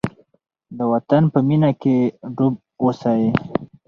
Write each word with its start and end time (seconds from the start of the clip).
د 0.77 0.79
وطن 0.91 1.23
په 1.33 1.39
مینه 1.47 1.71
کې 1.81 1.95
ډوب 2.35 2.55
اوسئ. 2.83 3.23